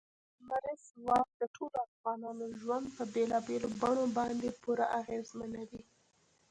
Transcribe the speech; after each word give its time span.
لمریز 0.45 0.83
ځواک 0.97 1.27
د 1.41 1.43
ټولو 1.55 1.77
افغانانو 1.87 2.45
ژوند 2.61 2.85
په 2.95 3.03
بېلابېلو 3.13 3.67
بڼو 3.81 4.05
باندې 4.17 4.57
پوره 4.61 4.85
اغېزمنوي. 4.99 5.83